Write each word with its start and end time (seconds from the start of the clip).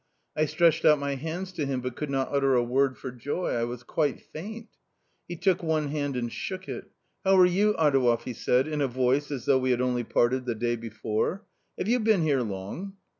I 0.35 0.45
stretched 0.45 0.83
out 0.83 0.97
my 0.97 1.13
hands 1.13 1.51
to 1.53 1.65
him, 1.67 1.79
but 1.81 1.95
could 1.95 2.09
not 2.09 2.29
utter 2.33 2.55
a 2.55 2.63
word 2.63 2.97
for 2.97 3.11
joy; 3.11 3.51
I 3.51 3.65
was 3.65 3.83
quite 3.83 4.19
faint. 4.19 4.69
He 5.27 5.35
took 5.35 5.61
one 5.61 5.89
hand 5.89 6.15
and 6.15 6.33
shook 6.33 6.67
it." 6.67 6.85
How 7.23 7.37
are 7.37 7.45
you, 7.45 7.75
Adouev!" 7.77 8.23
he 8.23 8.33
said 8.33 8.67
in 8.67 8.81
a 8.81 8.87
voice 8.87 9.29
as 9.29 9.45
though 9.45 9.59
we 9.59 9.69
had 9.69 9.79
parted 10.09 10.37
only 10.37 10.45
the 10.47 10.55
day 10.59 10.75
before." 10.75 11.45
Have 11.77 11.87
you 11.87 11.99
been 11.99 12.23
here 12.23 12.41
long 12.41 12.93